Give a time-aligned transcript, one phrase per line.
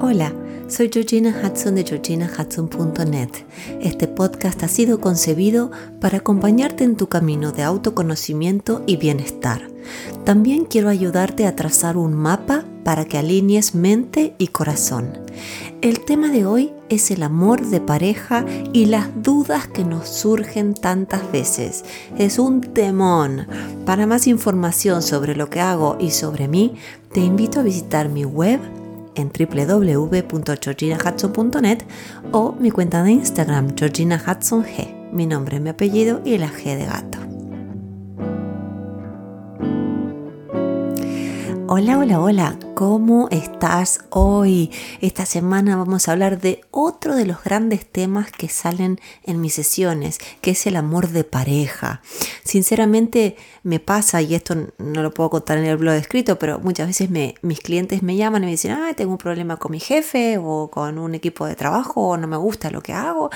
[0.00, 0.34] Hola,
[0.66, 3.28] soy Georgina Hudson de georginahudson.net.
[3.80, 5.70] Este podcast ha sido concebido
[6.00, 9.70] para acompañarte en tu camino de autoconocimiento y bienestar.
[10.24, 15.16] También quiero ayudarte a trazar un mapa para que alinees mente y corazón.
[15.80, 20.74] El tema de hoy es el amor de pareja y las dudas que nos surgen
[20.74, 21.84] tantas veces.
[22.18, 23.46] Es un temón.
[23.86, 26.74] Para más información sobre lo que hago y sobre mí,
[27.12, 28.58] te invito a visitar mi web
[29.14, 31.84] en www.georginahudson.net
[32.32, 36.76] o mi cuenta de Instagram, Georgina Hudson G, mi nombre, mi apellido y la G
[36.76, 37.33] de gato.
[41.76, 44.70] Hola, hola, hola, ¿cómo estás hoy?
[45.00, 49.54] Esta semana vamos a hablar de otro de los grandes temas que salen en mis
[49.54, 52.00] sesiones, que es el amor de pareja.
[52.44, 56.86] Sinceramente me pasa, y esto no lo puedo contar en el blog escrito, pero muchas
[56.86, 57.10] veces
[57.42, 60.70] mis clientes me llaman y me dicen, ah, tengo un problema con mi jefe o
[60.70, 63.30] con un equipo de trabajo o no me gusta lo que hago.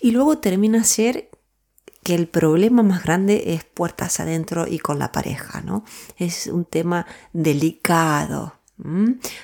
[0.00, 1.28] Y luego termina ser
[2.02, 5.84] que el problema más grande es puertas adentro y con la pareja, ¿no?
[6.16, 8.54] Es un tema delicado.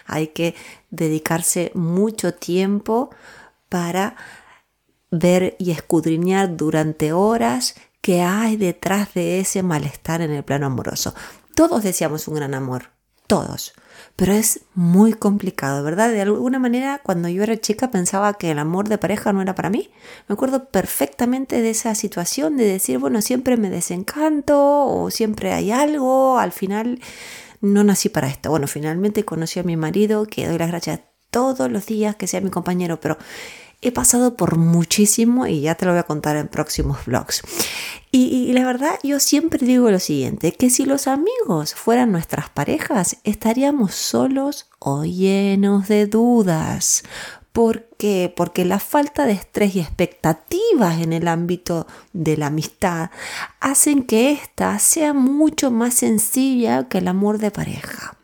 [0.06, 0.54] Hay que
[0.90, 3.10] dedicarse mucho tiempo
[3.68, 4.16] para
[5.10, 11.14] ver y escudriñar durante horas qué hay detrás de ese malestar en el plano amoroso.
[11.54, 12.90] Todos deseamos un gran amor,
[13.26, 13.74] todos
[14.16, 16.10] pero es muy complicado, ¿verdad?
[16.10, 19.54] De alguna manera, cuando yo era chica pensaba que el amor de pareja no era
[19.54, 19.90] para mí.
[20.26, 25.70] Me acuerdo perfectamente de esa situación de decir, bueno, siempre me desencanto o siempre hay
[25.70, 26.98] algo, al final
[27.60, 28.48] no nací para esto.
[28.50, 32.40] Bueno, finalmente conocí a mi marido, que doy las gracias todos los días que sea
[32.40, 33.18] mi compañero, pero
[33.82, 37.42] he pasado por muchísimo y ya te lo voy a contar en próximos vlogs.
[38.18, 43.18] Y, la verdad, yo siempre digo lo siguiente, que si los amigos fueran nuestras parejas,
[43.24, 47.02] estaríamos solos o llenos de dudas.
[47.56, 48.30] ¿Por qué?
[48.36, 53.08] Porque la falta de estrés y expectativas en el ámbito de la amistad
[53.60, 58.18] hacen que ésta sea mucho más sencilla que el amor de pareja.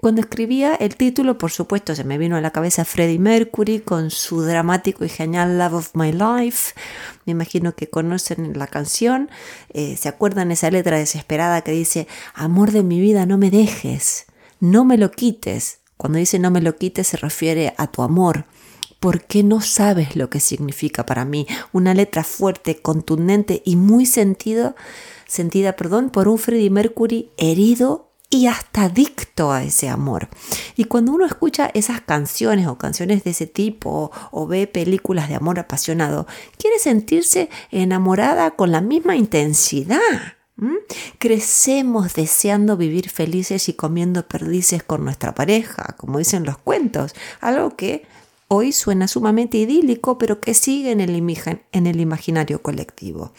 [0.00, 4.10] Cuando escribía el título, por supuesto, se me vino a la cabeza Freddie Mercury con
[4.10, 6.72] su dramático y genial Love of My Life.
[7.26, 9.28] Me imagino que conocen la canción,
[9.68, 14.24] eh, se acuerdan esa letra desesperada que dice, Amor de mi vida, no me dejes,
[14.60, 15.80] no me lo quites.
[15.98, 18.46] Cuando dice no me lo quites se refiere a tu amor.
[19.00, 21.46] ¿Por qué no sabes lo que significa para mí?
[21.72, 24.74] Una letra fuerte, contundente y muy sentido,
[25.26, 30.28] sentida perdón, por un Freddie Mercury herido y hasta adicto a ese amor.
[30.76, 35.36] Y cuando uno escucha esas canciones o canciones de ese tipo o, ve películas de
[35.36, 36.26] amor apasionado,
[36.58, 39.98] quiere sentirse enamorada con la misma intensidad.
[41.18, 47.76] Crecemos deseando vivir felices y comiendo perdices con nuestra pareja, como dicen los cuentos, algo
[47.76, 48.06] que
[48.48, 51.14] hoy suena sumamente idílico, pero que sigue en el,
[51.72, 53.32] en el imaginario colectivo.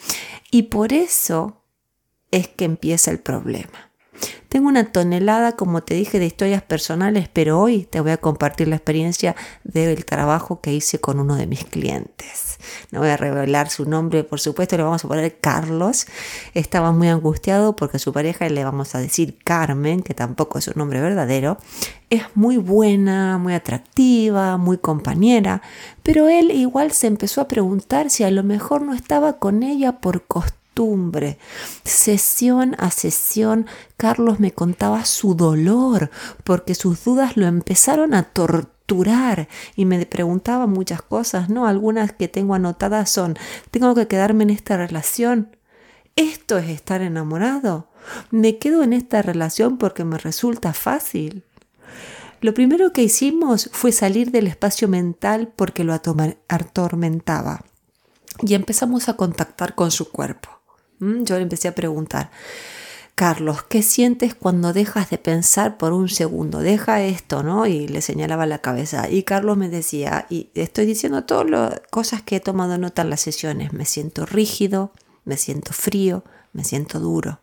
[0.50, 1.62] Y por eso
[2.30, 3.89] es que empieza el problema.
[4.50, 8.66] Tengo una tonelada, como te dije, de historias personales, pero hoy te voy a compartir
[8.66, 12.58] la experiencia del trabajo que hice con uno de mis clientes.
[12.90, 16.06] No voy a revelar su nombre, por supuesto, le vamos a poner Carlos.
[16.52, 20.74] Estaba muy angustiado porque su pareja, le vamos a decir Carmen, que tampoco es un
[20.78, 21.56] nombre verdadero,
[22.10, 25.62] es muy buena, muy atractiva, muy compañera,
[26.02, 30.00] pero él igual se empezó a preguntar si a lo mejor no estaba con ella
[30.00, 30.59] por costumbre
[31.84, 33.66] Sesión a sesión,
[33.96, 36.10] Carlos me contaba su dolor
[36.44, 41.66] porque sus dudas lo empezaron a torturar y me preguntaba muchas cosas, ¿no?
[41.66, 43.36] Algunas que tengo anotadas son,
[43.70, 45.56] ¿tengo que quedarme en esta relación?
[46.16, 47.88] ¿Esto es estar enamorado?
[48.30, 51.44] ¿Me quedo en esta relación porque me resulta fácil?
[52.40, 57.64] Lo primero que hicimos fue salir del espacio mental porque lo atormentaba
[58.42, 60.59] y empezamos a contactar con su cuerpo.
[61.00, 62.30] Mm, yo le empecé a preguntar,
[63.14, 66.60] Carlos, ¿qué sientes cuando dejas de pensar por un segundo?
[66.60, 67.66] Deja esto, ¿no?
[67.66, 69.10] Y le señalaba la cabeza.
[69.10, 73.10] Y Carlos me decía, y estoy diciendo todas las cosas que he tomado nota en
[73.10, 74.92] las sesiones, me siento rígido,
[75.24, 77.40] me siento frío, me siento duro.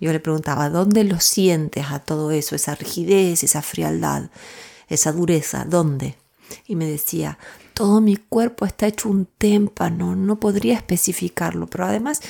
[0.00, 2.54] Yo le preguntaba, ¿dónde lo sientes a todo eso?
[2.54, 4.30] Esa rigidez, esa frialdad,
[4.88, 6.16] esa dureza, ¿dónde?
[6.66, 7.38] Y me decía,
[7.74, 12.20] todo mi cuerpo está hecho un témpano, no podría especificarlo, pero además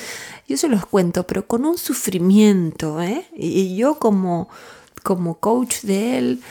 [0.47, 3.27] yo se los cuento, pero con un sufrimiento, ¿eh?
[3.35, 4.49] Y yo como,
[5.03, 6.43] como coach de él,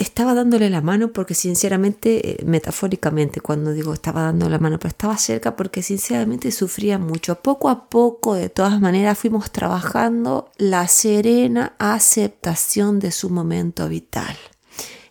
[0.00, 4.88] estaba dándole la mano porque sinceramente, eh, metafóricamente, cuando digo estaba dando la mano, pero
[4.88, 7.36] estaba cerca porque sinceramente sufría mucho.
[7.36, 14.34] Poco a poco, de todas maneras, fuimos trabajando la serena aceptación de su momento vital.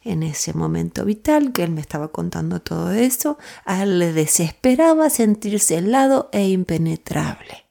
[0.03, 5.09] En ese momento vital que él me estaba contando todo eso, a él le desesperaba
[5.09, 7.65] sentirse helado e impenetrable.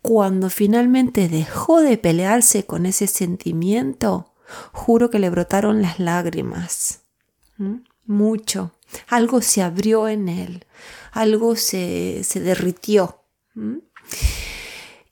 [0.00, 4.32] Cuando finalmente dejó de pelearse con ese sentimiento,
[4.72, 7.02] juro que le brotaron las lágrimas.
[7.56, 7.76] ¿Mm?
[8.06, 8.72] Mucho.
[9.08, 10.66] Algo se abrió en él,
[11.12, 13.20] algo se, se derritió.
[13.54, 13.78] ¿Mm?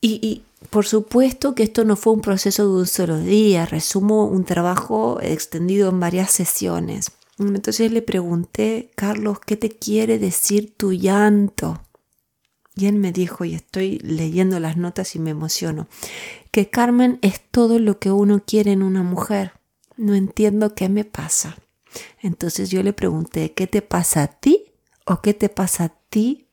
[0.03, 4.45] Y, por supuesto que esto no fue un proceso de un solo día, resumo un
[4.45, 7.13] trabajo extendido en varias sesiones.
[7.39, 11.81] Entonces le pregunté, Carlos, ¿qué te quiere decir tu llanto?
[12.77, 15.89] Y él me dijo, y estoy leyendo las notas y me emociono,
[16.51, 19.53] que Carmen es todo lo que uno quiere en una mujer.
[19.97, 21.57] No entiendo qué me pasa.
[22.21, 24.73] Entonces yo le pregunté, ¿qué te pasa a ti
[25.07, 26.49] o qué te pasa a ti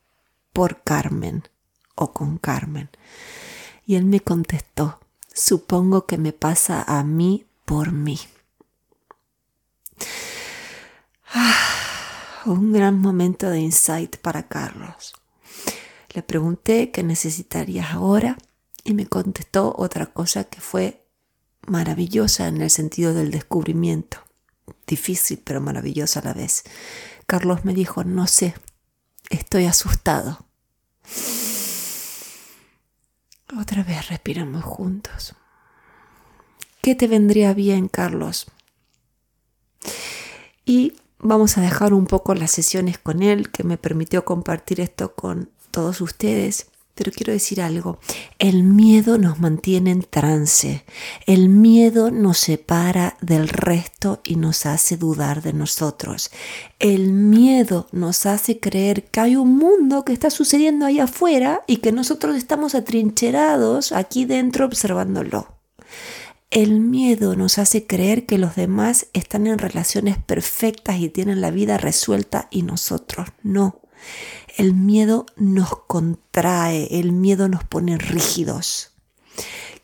[0.54, 1.44] por Carmen
[1.96, 2.90] o con Carmen?
[3.88, 5.00] Y él me contestó,
[5.34, 8.20] supongo que me pasa a mí por mí.
[11.34, 15.14] Ah, un gran momento de insight para Carlos.
[16.14, 18.38] Le pregunté qué necesitarías ahora
[18.84, 21.06] y me contestó otra cosa que fue
[21.66, 24.18] maravillosa en el sentido del descubrimiento.
[24.86, 26.64] Difícil pero maravillosa a la vez.
[27.26, 28.54] Carlos me dijo, no sé,
[29.30, 30.46] estoy asustado.
[33.56, 35.34] Otra vez respiramos juntos.
[36.82, 38.48] ¿Qué te vendría bien, Carlos?
[40.66, 45.16] Y vamos a dejar un poco las sesiones con él, que me permitió compartir esto
[45.16, 46.70] con todos ustedes.
[46.98, 48.00] Pero quiero decir algo,
[48.40, 50.84] el miedo nos mantiene en trance,
[51.28, 56.32] el miedo nos separa del resto y nos hace dudar de nosotros,
[56.80, 61.78] el miedo nos hace creer que hay un mundo que está sucediendo ahí afuera y
[61.78, 65.48] que nosotros estamos atrincherados aquí dentro observándolo.
[66.50, 71.52] El miedo nos hace creer que los demás están en relaciones perfectas y tienen la
[71.52, 73.82] vida resuelta y nosotros no
[74.58, 78.92] el miedo nos contrae, el miedo nos pone rígidos.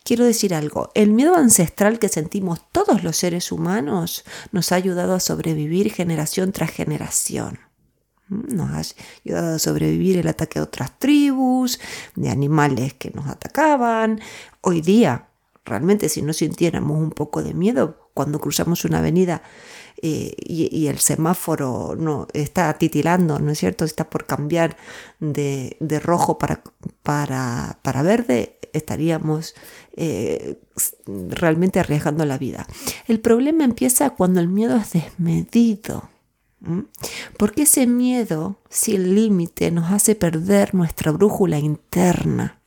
[0.03, 5.13] Quiero decir algo, el miedo ancestral que sentimos todos los seres humanos nos ha ayudado
[5.13, 7.59] a sobrevivir generación tras generación.
[8.27, 11.79] Nos ha ayudado a sobrevivir el ataque de otras tribus,
[12.15, 14.19] de animales que nos atacaban.
[14.61, 15.29] Hoy día,
[15.65, 19.41] realmente si no sintiéramos un poco de miedo cuando cruzamos una avenida,
[20.05, 23.85] eh, y, el semáforo no está titilando, ¿no es cierto?
[23.85, 24.75] Está por cambiar
[25.19, 26.61] de, rojo para,
[27.03, 29.55] para, para, verde, estaríamos
[29.95, 30.59] eh,
[31.29, 32.67] realmente arriesgando la vida.
[33.07, 36.09] El problema empieza cuando el miedo es desmedido.
[37.37, 42.61] Porque ese miedo sin límite nos hace perder nuestra brújula interna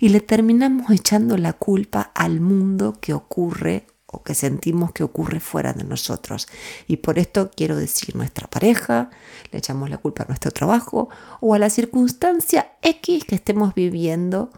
[0.00, 5.40] y le terminamos echando la culpa al mundo que ocurre o que sentimos que ocurre
[5.40, 6.46] fuera de nosotros.
[6.86, 9.10] Y por esto quiero decir nuestra pareja,
[9.50, 11.08] le echamos la culpa a nuestro trabajo
[11.40, 14.50] o a la circunstancia X que estemos viviendo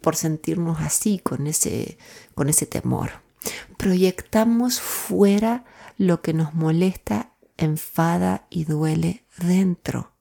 [0.00, 1.98] por sentirnos así, con ese,
[2.34, 3.10] con ese temor.
[3.76, 5.64] Proyectamos fuera
[5.98, 10.12] lo que nos molesta, enfada y duele dentro.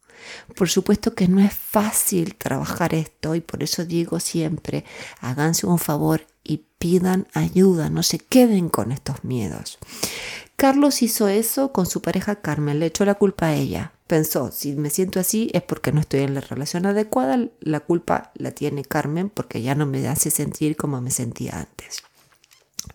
[0.56, 4.86] Por supuesto que no es fácil trabajar esto y por eso digo siempre,
[5.20, 9.78] háganse un favor y pidan ayuda, no se queden con estos miedos.
[10.56, 13.94] Carlos hizo eso con su pareja Carmen, le echó la culpa a ella.
[14.06, 18.32] Pensó, si me siento así es porque no estoy en la relación adecuada, la culpa
[18.36, 22.04] la tiene Carmen porque ya no me hace sentir como me sentía antes.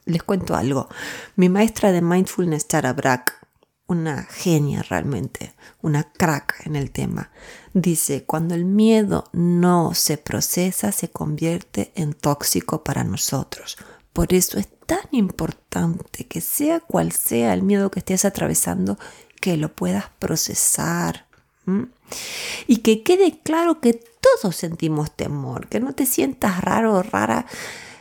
[0.05, 0.89] Les cuento algo.
[1.37, 3.46] Mi maestra de mindfulness, Tara Brack,
[3.87, 7.31] una genia realmente, una crack en el tema.
[7.73, 13.77] Dice, cuando el miedo no se procesa, se convierte en tóxico para nosotros.
[14.13, 18.99] Por eso es tan importante que sea cual sea el miedo que estés atravesando,
[19.41, 21.27] que lo puedas procesar.
[22.67, 27.47] Y que quede claro que todos sentimos temor, que no te sientas raro o rara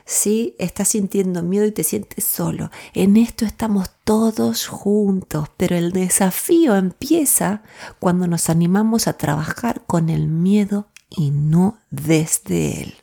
[0.06, 2.70] si estás sintiendo miedo y te sientes solo.
[2.94, 7.64] En esto estamos todos juntos, pero el desafío empieza
[8.00, 12.96] cuando nos animamos a trabajar con el miedo y no desde él.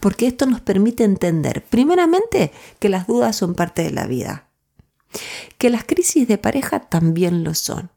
[0.00, 4.48] Porque esto nos permite entender, primeramente, que las dudas son parte de la vida,
[5.58, 7.90] que las crisis de pareja también lo son,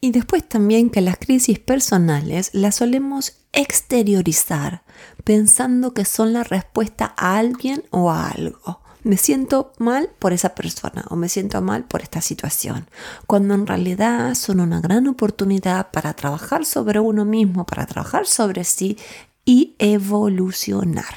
[0.00, 4.83] y después también que las crisis personales las solemos exteriorizar
[5.24, 8.80] pensando que son la respuesta a alguien o a algo.
[9.02, 12.86] Me siento mal por esa persona o me siento mal por esta situación,
[13.26, 18.64] cuando en realidad son una gran oportunidad para trabajar sobre uno mismo, para trabajar sobre
[18.64, 18.96] sí
[19.44, 21.14] y evolucionar.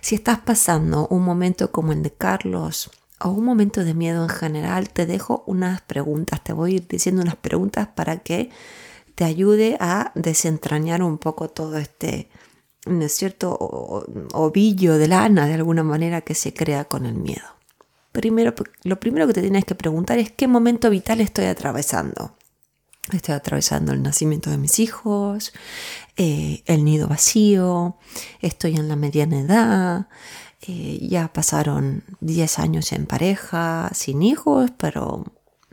[0.00, 4.28] Si estás pasando un momento como el de Carlos o un momento de miedo en
[4.28, 8.50] general, te dejo unas preguntas, te voy a ir diciendo unas preguntas para que
[9.14, 12.28] te ayude a desentrañar un poco todo este,
[12.86, 13.56] ¿no es cierto?,
[14.32, 17.46] ovillo de lana de alguna manera que se crea con el miedo.
[18.12, 22.36] Primero, lo primero que te tienes que preguntar es qué momento vital estoy atravesando.
[23.12, 25.52] Estoy atravesando el nacimiento de mis hijos,
[26.16, 27.96] eh, el nido vacío,
[28.40, 30.06] estoy en la mediana edad,
[30.68, 35.24] eh, ya pasaron 10 años en pareja, sin hijos, pero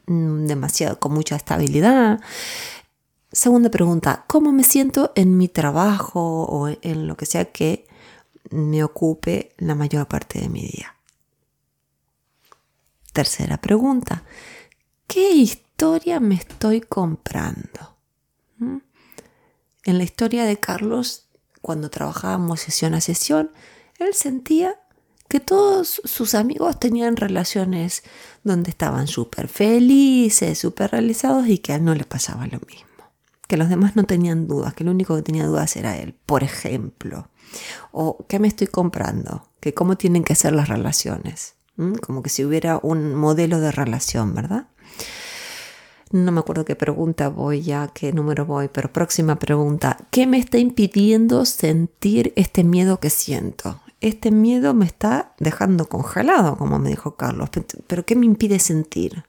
[0.08, 2.20] mm, demasiado, con mucha estabilidad.
[3.32, 7.86] Segunda pregunta, ¿cómo me siento en mi trabajo o en lo que sea que
[8.50, 10.96] me ocupe la mayor parte de mi día?
[13.14, 14.24] Tercera pregunta,
[15.06, 17.98] ¿qué historia me estoy comprando?
[18.58, 18.78] ¿Mm?
[19.84, 21.28] En la historia de Carlos,
[21.62, 23.52] cuando trabajábamos sesión a sesión,
[24.00, 24.80] él sentía
[25.28, 28.02] que todos sus amigos tenían relaciones
[28.44, 32.89] donde estaban súper felices, súper realizados y que a él no le pasaba lo mismo.
[33.50, 36.44] Que los demás no tenían dudas, que el único que tenía dudas era él, por
[36.44, 37.28] ejemplo.
[37.92, 39.50] O ¿qué me estoy comprando?
[39.60, 41.56] Que cómo tienen que ser las relaciones.
[42.02, 44.68] Como que si hubiera un modelo de relación, ¿verdad?
[46.12, 49.98] No me acuerdo qué pregunta voy ya, qué número voy, pero próxima pregunta.
[50.12, 53.82] ¿Qué me está impidiendo sentir este miedo que siento?
[54.02, 57.50] este miedo me está dejando congelado, como me dijo Carlos,
[57.88, 59.26] pero ¿qué me impide sentir?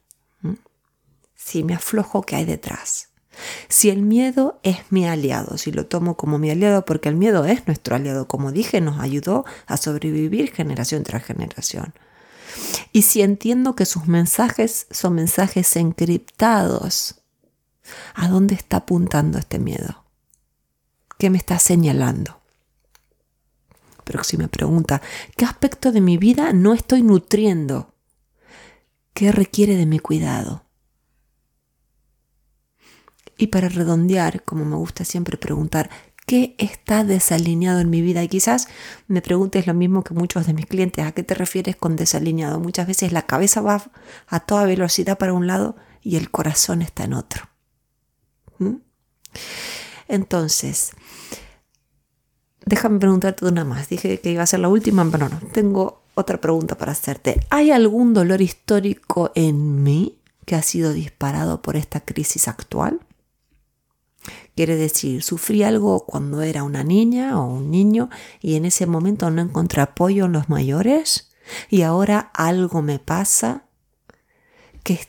[1.34, 3.09] Si me aflojo, ¿qué hay detrás?
[3.68, 7.44] Si el miedo es mi aliado, si lo tomo como mi aliado, porque el miedo
[7.44, 11.94] es nuestro aliado, como dije, nos ayudó a sobrevivir generación tras generación.
[12.92, 17.22] Y si entiendo que sus mensajes son mensajes encriptados,
[18.14, 20.04] ¿a dónde está apuntando este miedo?
[21.18, 22.40] ¿Qué me está señalando?
[24.04, 25.02] Próxima pregunta.
[25.36, 27.94] ¿Qué aspecto de mi vida no estoy nutriendo?
[29.14, 30.64] ¿Qué requiere de mi cuidado?
[33.40, 35.88] Y para redondear, como me gusta siempre preguntar,
[36.26, 38.22] ¿qué está desalineado en mi vida?
[38.22, 38.68] Y quizás
[39.08, 42.60] me preguntes lo mismo que muchos de mis clientes, ¿a qué te refieres con desalineado?
[42.60, 43.82] Muchas veces la cabeza va
[44.26, 47.48] a toda velocidad para un lado y el corazón está en otro.
[48.58, 48.74] ¿Mm?
[50.08, 50.90] Entonces,
[52.66, 53.88] déjame preguntarte una más.
[53.88, 55.40] Dije que iba a ser la última, pero no.
[55.54, 57.40] Tengo otra pregunta para hacerte.
[57.48, 63.00] ¿Hay algún dolor histórico en mí que ha sido disparado por esta crisis actual?
[64.54, 68.10] Quiere decir, sufrí algo cuando era una niña o un niño
[68.40, 71.32] y en ese momento no encontré apoyo en los mayores
[71.68, 73.64] y ahora algo me pasa
[74.82, 75.00] que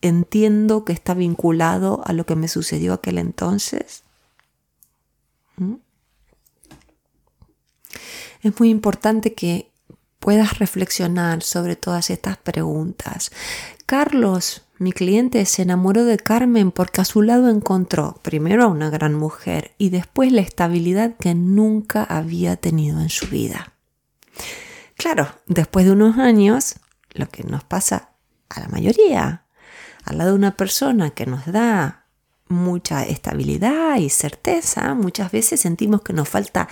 [0.00, 4.02] entiendo que está vinculado a lo que me sucedió aquel entonces.
[5.56, 5.74] ¿Mm?
[8.42, 9.72] es muy importante que
[10.18, 13.30] puedas reflexionar sobre todas estas preguntas.
[13.86, 18.90] Carlos, mi cliente, se enamoró de Carmen porque a su lado encontró primero a una
[18.90, 23.72] gran mujer y después la estabilidad que nunca había tenido en su vida.
[24.96, 26.76] Claro, después de unos años,
[27.12, 28.10] lo que nos pasa
[28.48, 29.44] a la mayoría,
[30.04, 32.06] al lado de una persona que nos da
[32.48, 36.68] mucha estabilidad y certeza, muchas veces sentimos que nos falta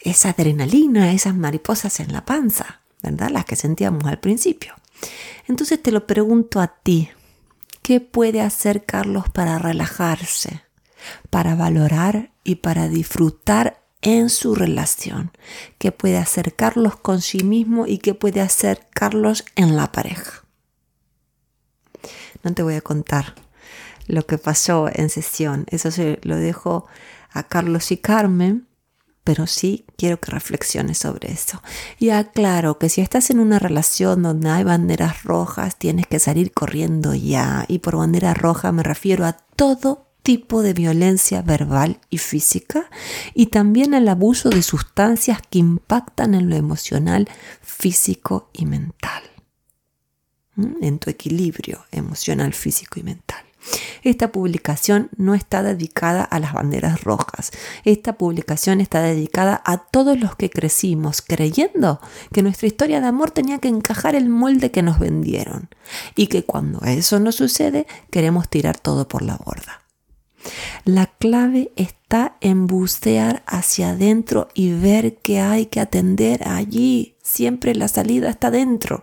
[0.00, 3.30] esa adrenalina, esas mariposas en la panza, ¿verdad?
[3.30, 4.74] Las que sentíamos al principio.
[5.46, 7.10] Entonces te lo pregunto a ti,
[7.88, 10.60] ¿qué puede hacer Carlos para relajarse,
[11.30, 15.32] para valorar y para disfrutar en su relación?
[15.78, 20.44] ¿Qué puede hacer Carlos con sí mismo y qué puede hacer Carlos en la pareja?
[22.42, 23.34] No te voy a contar
[24.06, 26.86] lo que pasó en sesión, eso se lo dejo
[27.30, 28.67] a Carlos y Carmen
[29.28, 31.62] pero sí quiero que reflexiones sobre eso.
[31.98, 36.50] Y aclaro que si estás en una relación donde hay banderas rojas, tienes que salir
[36.50, 37.66] corriendo ya.
[37.68, 42.88] Y por bandera roja me refiero a todo tipo de violencia verbal y física
[43.34, 47.28] y también al abuso de sustancias que impactan en lo emocional,
[47.60, 49.24] físico y mental.
[50.56, 53.47] En tu equilibrio emocional, físico y mental.
[54.02, 57.50] Esta publicación no está dedicada a las banderas rojas.
[57.84, 62.00] Esta publicación está dedicada a todos los que crecimos creyendo
[62.32, 65.68] que nuestra historia de amor tenía que encajar el molde que nos vendieron
[66.14, 69.82] y que cuando eso no sucede queremos tirar todo por la borda.
[70.84, 77.16] La clave está en bucear hacia adentro y ver que hay que atender allí.
[77.22, 79.02] Siempre la salida está dentro.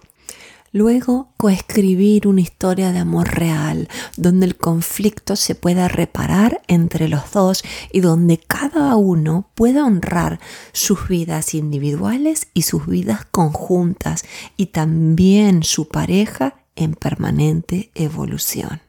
[0.75, 7.31] Luego, coescribir una historia de amor real, donde el conflicto se pueda reparar entre los
[7.31, 7.63] dos
[7.93, 10.41] y donde cada uno pueda honrar
[10.73, 14.25] sus vidas individuales y sus vidas conjuntas
[14.57, 18.81] y también su pareja en permanente evolución.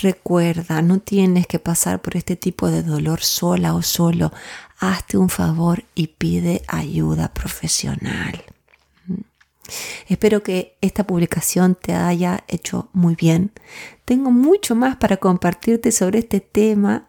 [0.00, 4.32] Recuerda, no tienes que pasar por este tipo de dolor sola o solo.
[4.78, 8.53] Hazte un favor y pide ayuda profesional.
[10.08, 13.52] Espero que esta publicación te haya hecho muy bien.
[14.04, 17.08] Tengo mucho más para compartirte sobre este tema.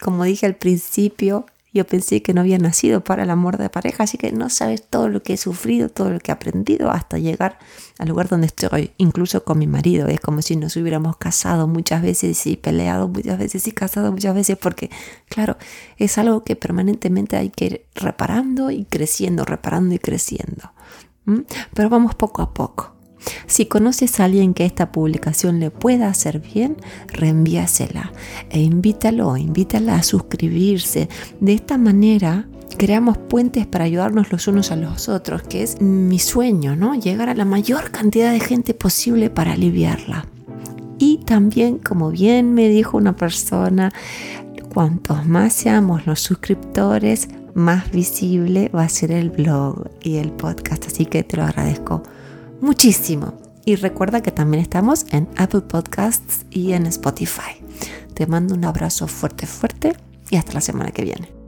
[0.00, 4.04] Como dije al principio, yo pensé que no había nacido para el amor de pareja,
[4.04, 7.16] así que no sabes todo lo que he sufrido, todo lo que he aprendido hasta
[7.16, 7.58] llegar
[7.98, 10.06] al lugar donde estoy, incluso con mi marido.
[10.08, 14.34] Es como si nos hubiéramos casado muchas veces y peleado muchas veces y casado muchas
[14.34, 14.90] veces, porque
[15.30, 15.56] claro,
[15.96, 20.71] es algo que permanentemente hay que ir reparando y creciendo, reparando y creciendo.
[21.74, 22.92] Pero vamos poco a poco.
[23.46, 26.76] Si conoces a alguien que esta publicación le pueda hacer bien,
[27.08, 28.12] reenvíasela
[28.50, 31.08] e invítalo invítala a suscribirse.
[31.40, 36.18] De esta manera creamos puentes para ayudarnos los unos a los otros, que es mi
[36.18, 36.94] sueño, ¿no?
[36.94, 40.26] Llegar a la mayor cantidad de gente posible para aliviarla.
[40.98, 43.92] Y también, como bien me dijo una persona,
[44.72, 50.86] cuantos más seamos los suscriptores, más visible va a ser el blog y el podcast.
[50.86, 52.02] Así que te lo agradezco
[52.62, 53.34] muchísimo.
[53.66, 57.60] Y recuerda que también estamos en Apple Podcasts y en Spotify.
[58.14, 59.94] Te mando un abrazo fuerte, fuerte
[60.30, 61.41] y hasta la semana que viene.